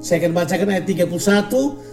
Saya 0.00 0.16
akan 0.24 0.32
bacakan 0.32 0.68
ayat 0.72 0.84
31 0.88 1.06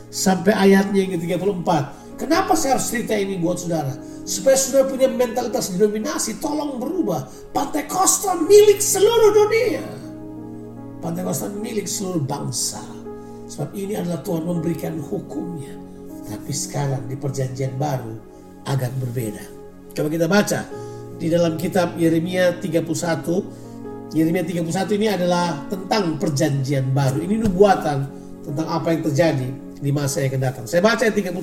sampai 0.09 0.53
ayatnya 0.55 0.99
yang 1.05 1.11
ke-34. 1.19 1.69
Kenapa 2.17 2.57
saya 2.57 2.79
harus 2.79 2.87
cerita 2.89 3.13
ini 3.13 3.37
buat 3.37 3.61
saudara? 3.61 3.93
Supaya 4.25 4.57
saudara 4.57 4.89
punya 4.89 5.07
mentalitas 5.11 5.75
denominasi, 5.75 6.41
tolong 6.41 6.81
berubah. 6.81 7.29
Pantai 7.53 7.85
Costa 7.85 8.33
milik 8.33 8.81
seluruh 8.81 9.31
dunia. 9.45 9.85
Pantai 11.03 11.21
Costa 11.21 11.51
milik 11.51 11.85
seluruh 11.85 12.23
bangsa. 12.25 12.81
Sebab 13.47 13.69
ini 13.77 13.95
adalah 13.95 14.19
Tuhan 14.25 14.43
memberikan 14.43 14.97
hukumnya 14.99 15.87
tapi 16.27 16.51
sekarang 16.51 17.07
di 17.07 17.15
perjanjian 17.15 17.79
baru 17.79 18.19
agak 18.67 18.91
berbeda. 19.00 19.43
Coba 19.96 20.07
kita 20.12 20.27
baca 20.27 20.62
di 21.17 21.27
dalam 21.31 21.55
kitab 21.55 21.96
Yeremia 21.96 22.60
31. 22.60 24.13
Yeremia 24.13 24.43
31 24.43 25.00
ini 25.00 25.07
adalah 25.07 25.67
tentang 25.67 26.19
perjanjian 26.19 26.91
baru. 26.91 27.24
Ini 27.24 27.36
nubuatan 27.48 27.98
tentang 28.43 28.67
apa 28.67 28.93
yang 28.96 29.01
terjadi 29.03 29.48
di 29.79 29.91
masa 29.91 30.24
yang 30.24 30.36
akan 30.36 30.41
datang. 30.43 30.65
Saya 30.67 30.84
baca 30.84 31.03
31 31.07 31.34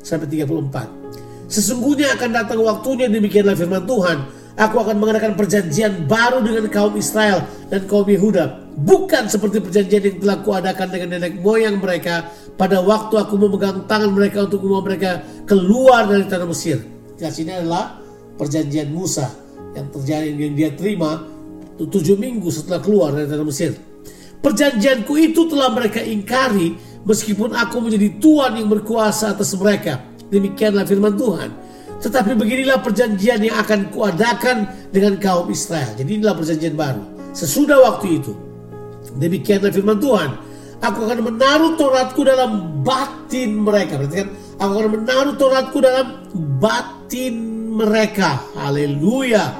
sampai 0.00 0.28
34. 0.28 1.52
Sesungguhnya 1.52 2.16
akan 2.16 2.30
datang 2.32 2.58
waktunya 2.64 3.12
demikianlah 3.12 3.56
firman 3.56 3.84
Tuhan. 3.84 4.18
Aku 4.52 4.76
akan 4.84 5.00
mengadakan 5.00 5.32
perjanjian 5.32 6.04
baru 6.04 6.44
dengan 6.44 6.68
kaum 6.68 6.92
Israel 6.96 7.44
dan 7.72 7.88
kaum 7.88 8.04
Yehuda. 8.04 8.61
Bukan 8.72 9.28
seperti 9.28 9.60
perjanjian 9.60 10.02
yang 10.02 10.18
telah 10.24 10.38
kuadakan 10.40 10.88
dengan 10.88 11.08
nenek 11.20 11.44
moyang 11.44 11.76
mereka 11.76 12.32
pada 12.56 12.80
waktu 12.80 13.20
aku 13.20 13.36
memegang 13.36 13.84
tangan 13.84 14.16
mereka 14.16 14.48
untuk 14.48 14.64
membawa 14.64 14.88
mereka 14.88 15.10
keluar 15.44 16.08
dari 16.08 16.24
tanah 16.24 16.48
Mesir. 16.48 16.80
Jelas 17.20 17.36
ini 17.36 17.52
adalah 17.52 18.00
perjanjian 18.40 18.88
Musa 18.88 19.28
yang 19.76 19.92
terjadi 19.92 20.28
yang 20.32 20.54
dia 20.56 20.70
terima 20.72 21.20
tujuh 21.76 22.16
minggu 22.16 22.48
setelah 22.48 22.80
keluar 22.80 23.12
dari 23.12 23.28
tanah 23.28 23.44
Mesir. 23.44 23.76
Perjanjianku 24.40 25.12
itu 25.20 25.46
telah 25.52 25.70
mereka 25.70 26.00
ingkari 26.00 26.74
meskipun 27.04 27.52
aku 27.52 27.76
menjadi 27.78 28.08
Tuhan 28.18 28.58
yang 28.58 28.68
berkuasa 28.72 29.36
atas 29.36 29.52
mereka. 29.54 30.00
Demikianlah 30.32 30.88
firman 30.88 31.14
Tuhan. 31.14 31.50
Tetapi 32.02 32.34
beginilah 32.34 32.82
perjanjian 32.82 33.46
yang 33.46 33.62
akan 33.62 33.94
kuadakan 33.94 34.66
dengan 34.90 35.20
kaum 35.22 35.46
Israel. 35.52 35.94
Jadi 35.94 36.18
inilah 36.18 36.34
perjanjian 36.34 36.74
baru. 36.74 37.04
Sesudah 37.30 37.78
waktu 37.78 38.18
itu. 38.18 38.51
Demikianlah 39.20 39.72
firman 39.72 39.98
Tuhan 40.00 40.30
Aku 40.82 41.06
akan 41.06 41.30
menaruh 41.30 41.78
Tauratku 41.78 42.26
dalam 42.26 42.82
batin 42.82 43.62
mereka. 43.62 44.02
Berarti 44.02 44.16
kan 44.18 44.28
aku 44.58 44.72
akan 44.82 44.90
menaruh 44.98 45.34
Tauratku 45.38 45.78
dalam 45.78 46.06
batin 46.58 47.34
mereka. 47.70 48.42
Haleluya. 48.58 49.54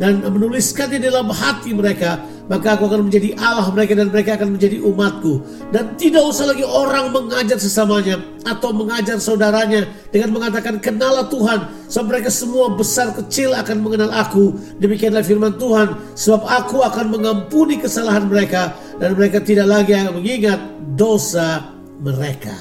Dan 0.00 0.24
menuliskannya 0.24 0.96
dalam 0.96 1.28
hati 1.28 1.76
mereka 1.76 2.16
maka 2.50 2.74
aku 2.74 2.90
akan 2.90 3.06
menjadi 3.06 3.38
Allah 3.38 3.70
mereka 3.70 3.94
dan 3.94 4.10
mereka 4.10 4.34
akan 4.34 4.58
menjadi 4.58 4.82
umatku. 4.82 5.42
Dan 5.70 5.94
tidak 5.94 6.26
usah 6.26 6.50
lagi 6.50 6.66
orang 6.66 7.14
mengajar 7.14 7.58
sesamanya 7.58 8.18
atau 8.42 8.74
mengajar 8.74 9.22
saudaranya 9.22 9.86
dengan 10.10 10.34
mengatakan 10.34 10.82
kenalah 10.82 11.30
Tuhan. 11.30 11.70
Sebab 11.86 12.06
mereka 12.10 12.30
semua 12.34 12.74
besar 12.74 13.14
kecil 13.14 13.54
akan 13.54 13.84
mengenal 13.84 14.10
aku. 14.10 14.58
Demikianlah 14.82 15.22
firman 15.22 15.54
Tuhan. 15.54 15.94
Sebab 16.18 16.42
aku 16.42 16.82
akan 16.82 17.14
mengampuni 17.14 17.78
kesalahan 17.78 18.26
mereka 18.26 18.74
dan 18.98 19.14
mereka 19.14 19.38
tidak 19.38 19.70
lagi 19.70 19.94
mengingat 20.10 20.58
dosa 20.98 21.62
mereka. 22.02 22.54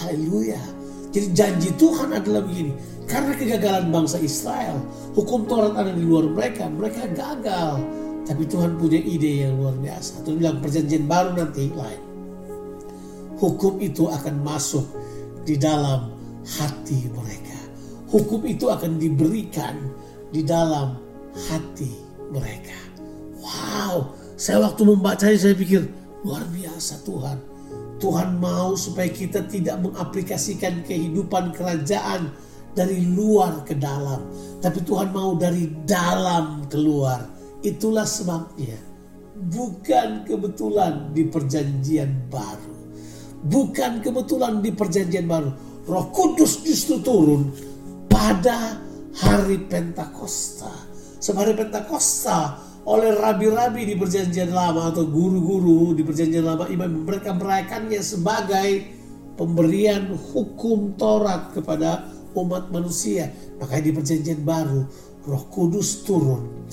Haleluya. 0.00 0.60
Jadi 1.12 1.26
janji 1.36 1.70
Tuhan 1.76 2.16
adalah 2.16 2.44
begini. 2.44 2.72
Karena 3.08 3.32
kegagalan 3.32 3.88
bangsa 3.88 4.20
Israel, 4.20 4.84
hukum 5.16 5.48
Taurat 5.48 5.72
ada 5.80 5.96
di 5.96 6.04
luar 6.04 6.28
mereka, 6.28 6.68
mereka 6.68 7.08
gagal 7.16 7.80
tapi 8.28 8.44
Tuhan 8.44 8.76
punya 8.76 9.00
ide 9.00 9.48
yang 9.48 9.56
luar 9.56 9.72
biasa. 9.80 10.20
Tuhan 10.20 10.36
bilang 10.36 10.60
perjanjian 10.60 11.08
baru 11.08 11.32
nanti 11.32 11.72
lain. 11.72 12.02
Hukum 13.40 13.80
itu 13.80 14.04
akan 14.04 14.44
masuk 14.44 14.84
di 15.48 15.56
dalam 15.56 16.12
hati 16.44 17.08
mereka. 17.08 17.56
Hukum 18.12 18.44
itu 18.44 18.68
akan 18.68 19.00
diberikan 19.00 19.80
di 20.28 20.44
dalam 20.44 21.00
hati 21.48 21.88
mereka. 22.28 22.76
Wow, 23.40 24.12
saya 24.36 24.60
waktu 24.60 24.84
membacanya 24.84 25.48
saya 25.48 25.56
pikir 25.56 25.88
luar 26.20 26.44
biasa 26.52 27.00
Tuhan. 27.08 27.40
Tuhan 27.96 28.36
mau 28.36 28.76
supaya 28.76 29.08
kita 29.08 29.48
tidak 29.48 29.80
mengaplikasikan 29.80 30.84
kehidupan 30.84 31.56
kerajaan 31.56 32.28
dari 32.76 33.08
luar 33.08 33.64
ke 33.64 33.72
dalam. 33.72 34.28
Tapi 34.60 34.84
Tuhan 34.84 35.16
mau 35.16 35.32
dari 35.32 35.72
dalam 35.88 36.68
keluar 36.68 37.37
Itulah 37.58 38.06
sebabnya 38.06 38.78
bukan 39.38 40.26
kebetulan 40.26 41.14
di 41.14 41.26
perjanjian 41.26 42.30
baru. 42.30 42.74
Bukan 43.38 44.02
kebetulan 44.02 44.58
di 44.62 44.74
perjanjian 44.74 45.26
baru. 45.30 45.50
Roh 45.86 46.06
Kudus 46.10 46.62
justru 46.66 47.00
turun 47.00 47.54
pada 48.10 48.82
hari 49.14 49.62
Pentakosta. 49.66 50.70
Sebab 51.22 51.38
hari 51.46 51.54
Pentakosta 51.54 52.58
oleh 52.86 53.14
rabi-rabi 53.14 53.86
di 53.86 53.94
perjanjian 53.94 54.50
lama 54.50 54.90
atau 54.90 55.06
guru-guru 55.06 55.94
di 55.94 56.02
perjanjian 56.02 56.46
lama 56.46 56.66
imam 56.70 57.04
mereka 57.04 57.34
merayakannya 57.34 58.00
sebagai 58.00 58.68
pemberian 59.38 60.14
hukum 60.14 60.98
Taurat 60.98 61.54
kepada 61.54 62.06
umat 62.34 62.70
manusia. 62.70 63.30
Makanya 63.58 63.82
di 63.82 63.92
perjanjian 63.94 64.40
baru 64.42 64.82
Roh 65.26 65.44
Kudus 65.50 66.06
turun 66.06 66.66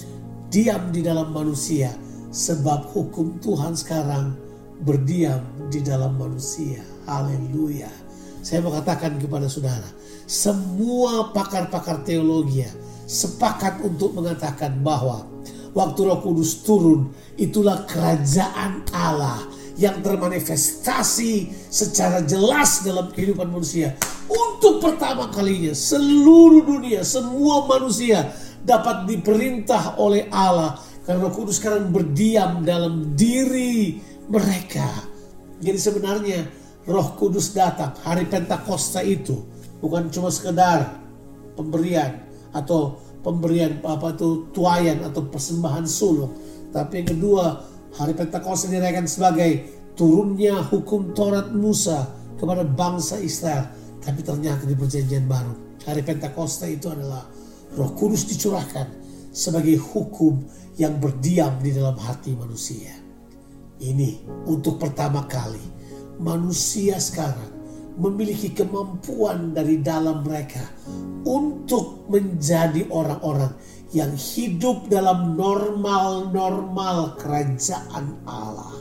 diam 0.56 0.88
di 0.96 1.04
dalam 1.04 1.36
manusia 1.36 1.92
sebab 2.32 2.88
hukum 2.96 3.44
Tuhan 3.44 3.76
sekarang 3.76 4.32
berdiam 4.88 5.44
di 5.68 5.84
dalam 5.84 6.16
manusia. 6.16 6.80
Haleluya. 7.04 7.92
Saya 8.40 8.64
mau 8.64 8.72
katakan 8.72 9.20
kepada 9.20 9.52
saudara, 9.52 9.84
semua 10.24 11.36
pakar-pakar 11.36 12.08
teologi, 12.08 12.64
sepakat 13.04 13.84
untuk 13.84 14.16
mengatakan 14.16 14.80
bahwa 14.80 15.28
waktu 15.76 16.00
Roh 16.08 16.24
Kudus 16.24 16.64
turun, 16.64 17.12
itulah 17.36 17.84
kerajaan 17.84 18.80
Allah 18.96 19.44
yang 19.76 20.00
termanifestasi 20.00 21.52
secara 21.68 22.24
jelas 22.24 22.80
dalam 22.88 23.12
kehidupan 23.12 23.52
manusia. 23.52 23.92
Untuk 24.32 24.80
pertama 24.80 25.28
kalinya 25.36 25.76
seluruh 25.76 26.64
dunia, 26.64 27.04
semua 27.04 27.68
manusia 27.68 28.32
dapat 28.66 29.06
diperintah 29.06 30.02
oleh 30.02 30.26
Allah 30.34 30.76
karena 31.06 31.30
Roh 31.30 31.34
Kudus 31.34 31.62
sekarang 31.62 31.94
berdiam 31.94 32.66
dalam 32.66 33.14
diri 33.14 34.02
mereka. 34.26 34.90
Jadi 35.62 35.78
sebenarnya 35.78 36.50
Roh 36.90 37.14
Kudus 37.14 37.54
datang 37.54 37.94
hari 38.02 38.26
Pentakosta 38.26 39.06
itu 39.06 39.46
bukan 39.80 40.10
cuma 40.10 40.34
sekedar 40.34 40.98
pemberian 41.54 42.26
atau 42.52 42.98
pemberian 43.22 43.80
apa 43.86 44.18
itu 44.18 44.50
tuayan 44.50 45.06
atau 45.06 45.26
persembahan 45.30 45.86
sulung, 45.86 46.34
tapi 46.74 47.02
yang 47.02 47.10
kedua 47.14 47.46
Hari 47.96 48.12
Pentakosta 48.12 48.68
dirayakan 48.68 49.08
sebagai 49.08 49.52
turunnya 49.96 50.60
hukum 50.68 51.16
Taurat 51.16 51.56
Musa 51.56 52.12
kepada 52.36 52.68
bangsa 52.68 53.16
Israel. 53.24 53.72
Tapi 54.04 54.20
ternyata 54.20 54.68
di 54.68 54.76
perjanjian 54.76 55.24
baru, 55.24 55.56
hari 55.88 56.04
Pentakosta 56.04 56.68
itu 56.68 56.92
adalah 56.92 57.24
roh 57.76 57.92
kudus 57.94 58.28
dicurahkan 58.28 58.88
sebagai 59.36 59.76
hukum 59.76 60.40
yang 60.80 60.96
berdiam 61.00 61.56
di 61.60 61.76
dalam 61.76 61.96
hati 62.00 62.36
manusia. 62.36 62.92
Ini 63.80 64.24
untuk 64.48 64.80
pertama 64.80 65.28
kali 65.28 65.60
manusia 66.20 66.96
sekarang 66.96 67.52
memiliki 68.00 68.52
kemampuan 68.52 69.56
dari 69.56 69.80
dalam 69.80 70.24
mereka 70.24 70.64
untuk 71.28 72.08
menjadi 72.12 72.88
orang-orang 72.92 73.52
yang 73.96 74.12
hidup 74.16 74.92
dalam 74.92 75.40
normal-normal 75.40 77.16
kerajaan 77.16 78.20
Allah. 78.28 78.76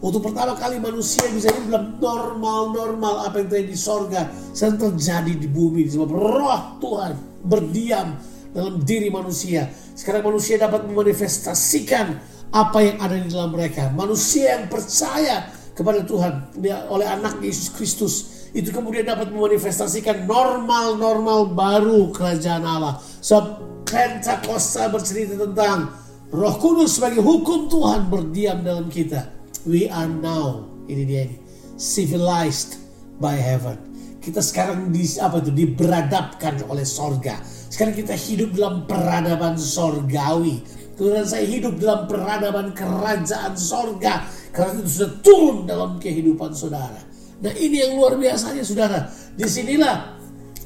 Untuk 0.00 0.24
pertama 0.32 0.56
kali 0.56 0.80
manusia 0.80 1.26
bisa 1.34 1.52
hidup 1.52 1.68
dalam 1.70 1.86
normal-normal 1.98 3.28
apa 3.28 3.42
yang 3.42 3.48
terjadi 3.52 3.68
di 3.74 3.78
sorga 3.78 4.20
sedang 4.54 4.90
terjadi 4.94 5.34
di 5.34 5.48
bumi. 5.50 5.84
Sebab 5.90 6.10
roh 6.10 6.62
Tuhan 6.80 7.14
berdiam 7.44 8.16
dalam 8.50 8.82
diri 8.82 9.08
manusia. 9.08 9.70
Sekarang 9.94 10.26
manusia 10.26 10.58
dapat 10.58 10.86
memanifestasikan 10.86 12.18
apa 12.50 12.78
yang 12.82 12.96
ada 12.98 13.14
di 13.14 13.30
dalam 13.30 13.54
mereka. 13.54 13.90
Manusia 13.94 14.58
yang 14.58 14.66
percaya 14.66 15.50
kepada 15.74 16.02
Tuhan 16.02 16.60
oleh 16.90 17.06
anak 17.06 17.38
Yesus 17.40 17.70
Kristus 17.72 18.14
itu 18.50 18.74
kemudian 18.74 19.06
dapat 19.06 19.30
memanifestasikan 19.30 20.26
normal-normal 20.26 21.54
baru 21.54 22.10
kerajaan 22.10 22.66
Allah. 22.66 22.98
Sebab 23.22 23.44
Pentakosta 23.90 24.86
bercerita 24.86 25.34
tentang 25.34 25.90
Roh 26.30 26.54
Kudus 26.62 26.98
sebagai 26.98 27.26
hukum 27.26 27.66
Tuhan 27.66 28.06
berdiam 28.06 28.62
dalam 28.62 28.86
kita. 28.86 29.26
We 29.66 29.90
are 29.90 30.06
now, 30.06 30.62
ini 30.86 31.02
dia 31.02 31.26
ini, 31.26 31.36
civilized 31.74 32.78
by 33.18 33.34
heaven. 33.34 33.76
Kita 34.22 34.38
sekarang 34.38 34.94
di 34.94 35.02
apa 35.18 35.42
itu 35.42 35.50
diberadabkan 35.50 36.62
oleh 36.70 36.86
sorga. 36.86 37.42
Sekarang 37.70 37.94
kita 37.94 38.18
hidup 38.18 38.50
dalam 38.58 38.82
peradaban 38.84 39.54
sorgawi. 39.54 40.58
Kemudian 40.98 41.24
saya 41.24 41.46
hidup 41.46 41.78
dalam 41.78 42.10
peradaban 42.10 42.74
kerajaan 42.74 43.54
sorga. 43.54 44.26
Karena 44.50 44.82
itu 44.82 45.00
sudah 45.00 45.12
turun 45.22 45.56
dalam 45.70 46.02
kehidupan 46.02 46.50
saudara. 46.50 46.98
Nah 47.40 47.54
ini 47.54 47.80
yang 47.80 47.94
luar 47.94 48.18
biasanya 48.18 48.66
saudara. 48.66 49.06
Di 49.38 49.46
sinilah 49.46 50.18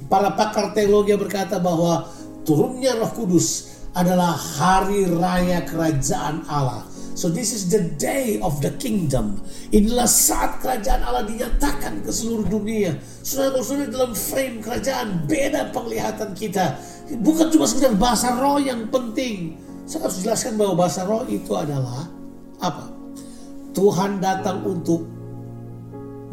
para 0.08 0.32
pakar 0.32 0.72
teologi 0.72 1.12
berkata 1.14 1.60
bahwa 1.60 2.08
turunnya 2.48 2.96
Roh 2.96 3.12
Kudus 3.12 3.76
adalah 3.94 4.34
hari 4.34 5.06
raya 5.06 5.62
kerajaan 5.62 6.42
Allah. 6.48 6.82
So 7.14 7.30
this 7.30 7.54
is 7.54 7.70
the 7.70 7.94
day 7.94 8.42
of 8.42 8.58
the 8.58 8.74
kingdom. 8.82 9.38
Inilah 9.70 10.10
saat 10.10 10.58
kerajaan 10.58 11.06
Allah 11.06 11.22
dinyatakan 11.22 12.02
ke 12.02 12.10
seluruh 12.10 12.50
dunia. 12.50 12.98
Saudara-saudara 13.22 13.86
dalam 13.86 14.12
frame 14.18 14.58
kerajaan 14.58 15.22
beda 15.30 15.70
penglihatan 15.70 16.34
kita. 16.34 16.74
Bukan 17.22 17.54
cuma 17.54 17.70
sekedar 17.70 17.94
bahasa 17.94 18.34
roh 18.34 18.58
yang 18.58 18.90
penting. 18.90 19.54
Saya 19.86 20.10
harus 20.10 20.26
jelaskan 20.26 20.58
bahwa 20.58 20.84
bahasa 20.84 21.06
roh 21.06 21.22
itu 21.30 21.54
adalah 21.54 22.10
apa? 22.58 22.90
Tuhan 23.74 24.18
datang 24.18 24.66
untuk 24.66 25.06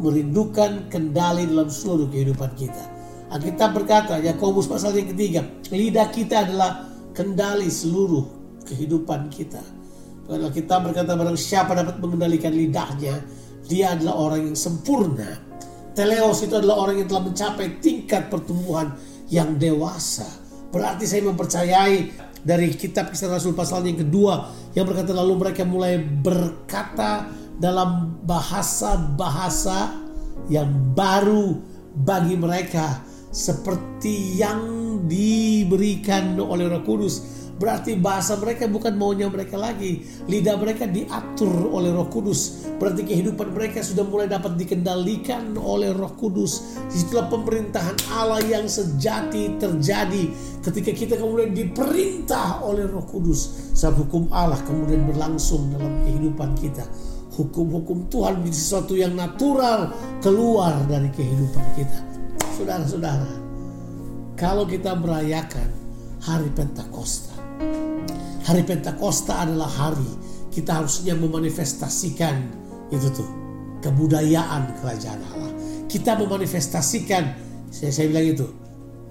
merindukan 0.02 0.90
kendali 0.90 1.46
dalam 1.46 1.70
seluruh 1.70 2.10
kehidupan 2.10 2.58
kita. 2.58 2.90
Alkitab 3.30 3.70
berkata, 3.72 4.18
Yakobus 4.18 4.66
pasal 4.66 4.98
yang 4.98 5.14
ketiga, 5.14 5.46
lidah 5.70 6.10
kita 6.10 6.42
adalah 6.42 6.90
kendali 7.14 7.70
seluruh 7.70 8.26
kehidupan 8.66 9.30
kita. 9.30 9.62
Kalau 10.32 10.48
kita 10.48 10.80
berkata 10.80 11.12
barang 11.12 11.36
siapa 11.36 11.76
dapat 11.76 12.00
mengendalikan 12.00 12.56
lidahnya, 12.56 13.20
dia 13.68 13.92
adalah 13.92 14.16
orang 14.16 14.52
yang 14.52 14.56
sempurna. 14.56 15.28
Teleos 15.92 16.40
itu 16.40 16.56
adalah 16.56 16.88
orang 16.88 17.04
yang 17.04 17.08
telah 17.12 17.28
mencapai 17.28 17.76
tingkat 17.84 18.32
pertumbuhan 18.32 18.96
yang 19.28 19.60
dewasa. 19.60 20.24
Berarti 20.72 21.04
saya 21.04 21.28
mempercayai 21.28 21.96
dari 22.40 22.72
kitab 22.72 23.12
kisah 23.12 23.28
Rasul 23.28 23.52
pasal 23.52 23.84
yang 23.84 24.00
kedua 24.00 24.48
yang 24.72 24.88
berkata 24.88 25.12
lalu 25.12 25.36
mereka 25.36 25.62
mulai 25.68 26.00
berkata 26.00 27.28
dalam 27.60 28.18
bahasa-bahasa 28.24 29.94
yang 30.48 30.96
baru 30.96 31.60
bagi 31.92 32.34
mereka 32.40 33.04
seperti 33.30 34.40
yang 34.40 34.60
diberikan 35.06 36.40
oleh 36.40 36.66
Roh 36.68 36.82
Kudus. 36.82 37.41
Berarti 37.62 37.94
bahasa 37.94 38.34
mereka 38.42 38.66
bukan 38.66 38.98
maunya 38.98 39.30
mereka 39.30 39.54
lagi. 39.54 40.02
Lidah 40.26 40.58
mereka 40.58 40.90
diatur 40.90 41.70
oleh 41.70 41.94
Roh 41.94 42.10
Kudus. 42.10 42.66
Berarti 42.82 43.06
kehidupan 43.06 43.54
mereka 43.54 43.86
sudah 43.86 44.02
mulai 44.02 44.26
dapat 44.26 44.58
dikendalikan 44.58 45.54
oleh 45.54 45.94
Roh 45.94 46.10
Kudus. 46.18 46.74
Di 46.90 46.98
situlah 46.98 47.30
pemerintahan 47.30 47.94
Allah 48.18 48.42
yang 48.42 48.66
sejati 48.66 49.62
terjadi 49.62 50.26
ketika 50.58 50.90
kita 50.90 51.14
kemudian 51.14 51.54
diperintah 51.54 52.66
oleh 52.66 52.82
Roh 52.90 53.06
Kudus. 53.06 53.70
Sebab 53.78 54.10
hukum 54.10 54.26
Allah 54.34 54.58
kemudian 54.66 55.06
berlangsung 55.06 55.70
dalam 55.70 56.02
kehidupan 56.02 56.58
kita. 56.58 56.82
Hukum-hukum 57.38 58.10
Tuhan 58.10 58.42
menjadi 58.42 58.58
sesuatu 58.58 58.98
yang 58.98 59.14
natural 59.14 59.94
keluar 60.18 60.82
dari 60.90 61.14
kehidupan 61.14 61.64
kita. 61.78 61.98
Saudara-saudara, 62.58 63.30
kalau 64.34 64.66
kita 64.66 64.98
merayakan 64.98 65.70
hari 66.20 66.50
Pentakosta, 66.52 67.31
hari 68.42 68.62
Pentakosta 68.66 69.46
adalah 69.46 69.70
hari 69.70 70.08
kita 70.52 70.82
harusnya 70.82 71.16
memanifestasikan 71.16 72.50
itu 72.92 73.08
tuh 73.08 73.28
kebudayaan 73.80 74.78
kerajaan 74.78 75.20
Allah. 75.34 75.52
Kita 75.88 76.16
memanifestasikan, 76.16 77.24
saya, 77.72 77.90
saya 77.92 78.06
bilang 78.12 78.26
itu, 78.32 78.46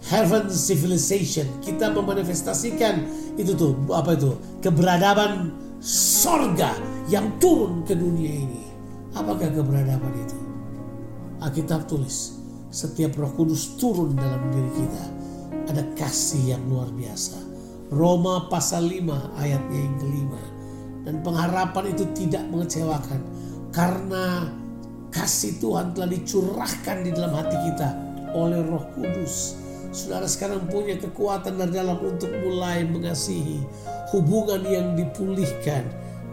heaven 0.09 0.49
civilization. 0.49 1.45
Kita 1.61 1.93
memanifestasikan 1.93 3.05
itu 3.37 3.53
tuh 3.53 3.77
apa 3.93 4.17
itu 4.17 4.33
keberadaban 4.61 5.53
sorga 5.81 6.73
yang 7.09 7.29
turun 7.37 7.85
ke 7.85 7.93
dunia 7.93 8.31
ini. 8.31 8.63
Apakah 9.13 9.51
keberadaban 9.51 10.13
itu? 10.15 10.37
Alkitab 11.41 11.89
tulis 11.89 12.37
setiap 12.71 13.19
roh 13.19 13.33
kudus 13.35 13.75
turun 13.75 14.15
dalam 14.15 14.39
diri 14.49 14.71
kita. 14.79 15.03
Ada 15.69 15.83
kasih 15.99 16.55
yang 16.57 16.63
luar 16.71 16.89
biasa. 16.95 17.50
Roma 17.91 18.47
pasal 18.47 18.87
5 18.87 19.35
ayatnya 19.35 19.79
yang 19.83 19.97
kelima. 19.99 20.41
Dan 21.03 21.19
pengharapan 21.21 21.91
itu 21.91 22.07
tidak 22.15 22.47
mengecewakan. 22.47 23.19
Karena 23.75 24.47
kasih 25.11 25.59
Tuhan 25.59 25.91
telah 25.91 26.07
dicurahkan 26.07 26.97
di 27.03 27.11
dalam 27.11 27.35
hati 27.35 27.57
kita 27.67 27.89
oleh 28.31 28.63
roh 28.63 28.87
kudus. 28.95 29.59
Saudara 29.91 30.23
sekarang 30.23 30.71
punya 30.71 30.95
kekuatan 30.95 31.59
dari 31.59 31.75
dalam 31.75 31.99
untuk 31.99 32.31
mulai 32.47 32.87
mengasihi 32.87 33.59
hubungan 34.15 34.63
yang 34.63 34.95
dipulihkan. 34.95 35.83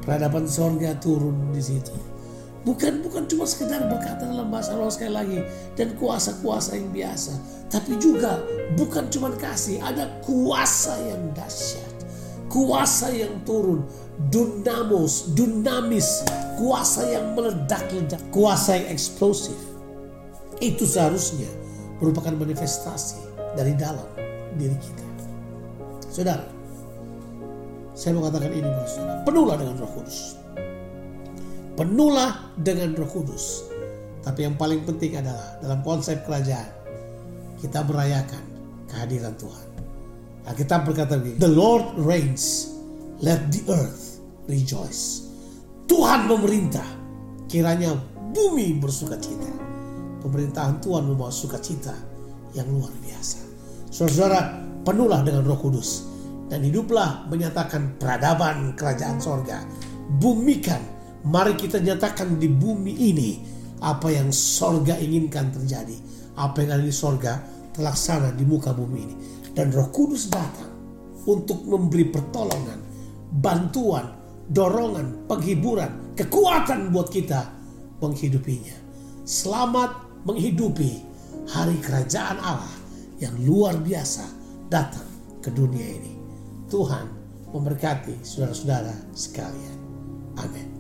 Peradaban 0.07 0.47
sorga 0.47 0.95
turun 1.03 1.51
di 1.51 1.61
situ 1.61 2.18
Bukan 2.69 3.01
bukan 3.01 3.25
cuma 3.25 3.49
sekedar 3.49 3.81
berkata 3.89 4.29
dalam 4.29 4.53
bahasa 4.53 4.77
roh 4.77 4.93
sekali 4.93 5.17
lagi 5.17 5.41
dan 5.73 5.97
kuasa-kuasa 5.97 6.77
yang 6.77 6.93
biasa, 6.93 7.33
tapi 7.73 7.97
juga 7.97 8.45
bukan 8.77 9.09
cuma 9.09 9.33
kasih, 9.41 9.81
ada 9.81 10.05
kuasa 10.21 10.93
yang 11.01 11.33
dahsyat, 11.33 12.05
kuasa 12.53 13.09
yang 13.09 13.41
turun, 13.49 13.89
dunamos, 14.29 15.33
dunamis, 15.33 16.29
kuasa 16.61 17.09
yang 17.09 17.33
meledak-ledak, 17.33 18.21
kuasa 18.29 18.77
yang 18.77 18.93
eksplosif. 18.93 19.57
Itu 20.61 20.85
seharusnya 20.85 21.49
merupakan 22.05 22.37
manifestasi 22.37 23.17
dari 23.57 23.73
dalam 23.81 24.13
diri 24.61 24.77
kita. 24.77 25.07
Saudara, 26.13 26.45
saya 27.97 28.13
mau 28.13 28.29
katakan 28.29 28.53
ini 28.53 28.69
saudara, 28.85 29.25
penuhlah 29.25 29.57
dengan 29.57 29.81
roh 29.81 29.89
kudus 29.97 30.38
penuhlah 31.79 32.59
dengan 32.59 32.91
roh 32.99 33.07
kudus. 33.07 33.71
Tapi 34.27 34.43
yang 34.51 34.59
paling 34.59 34.83
penting 34.83 35.15
adalah 35.15 35.63
dalam 35.63 35.79
konsep 35.87 36.27
kerajaan, 36.27 36.67
kita 37.63 37.87
merayakan 37.87 38.43
kehadiran 38.91 39.39
Tuhan. 39.39 39.67
Alkitab 40.51 40.91
berkata 40.91 41.15
begini, 41.23 41.39
The 41.39 41.53
Lord 41.55 41.95
reigns, 42.03 42.75
let 43.23 43.55
the 43.55 43.63
earth 43.71 44.19
rejoice. 44.51 45.31
Tuhan 45.87 46.27
memerintah, 46.27 46.85
kiranya 47.47 47.95
bumi 48.35 48.77
bersuka 48.83 49.15
cita. 49.17 49.49
Pemerintahan 50.19 50.83
Tuhan 50.83 51.07
membawa 51.07 51.31
sukacita 51.31 51.95
yang 52.59 52.67
luar 52.75 52.91
biasa. 52.99 53.39
Saudara-saudara, 53.89 54.41
penuhlah 54.83 55.23
dengan 55.23 55.47
roh 55.47 55.57
kudus. 55.57 56.11
Dan 56.49 56.65
hiduplah 56.65 57.29
menyatakan 57.29 58.01
peradaban 58.01 58.73
kerajaan 58.73 59.21
sorga. 59.21 59.63
Bumikan, 60.17 60.98
mari 61.29 61.55
kita 61.55 61.79
nyatakan 61.79 62.41
di 62.41 62.49
bumi 62.49 62.93
ini 63.13 63.31
apa 63.85 64.09
yang 64.11 64.33
sorga 64.33 64.97
inginkan 64.99 65.53
terjadi. 65.53 65.95
Apa 66.39 66.65
yang 66.65 66.81
ada 66.81 66.85
di 66.87 66.95
sorga 66.95 67.39
terlaksana 67.77 68.33
di 68.35 68.49
muka 68.49 68.73
bumi 68.73 68.99
ini. 68.99 69.17
Dan 69.53 69.75
roh 69.75 69.91
kudus 69.93 70.31
datang 70.31 70.71
untuk 71.29 71.67
memberi 71.67 72.09
pertolongan, 72.09 72.81
bantuan, 73.43 74.15
dorongan, 74.49 75.29
penghiburan, 75.29 76.17
kekuatan 76.17 76.95
buat 76.95 77.11
kita 77.11 77.53
menghidupinya. 78.01 78.77
Selamat 79.29 80.25
menghidupi 80.25 81.05
hari 81.51 81.77
kerajaan 81.83 82.39
Allah 82.41 82.77
yang 83.19 83.35
luar 83.43 83.77
biasa 83.83 84.25
datang 84.71 85.07
ke 85.43 85.51
dunia 85.51 85.85
ini. 85.85 86.15
Tuhan 86.71 87.07
memberkati 87.51 88.23
saudara-saudara 88.23 88.95
sekalian. 89.13 89.77
Amin. 90.39 90.78